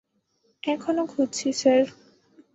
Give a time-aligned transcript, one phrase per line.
[0.63, 1.83] এখনও খুঁজছি, স্যার।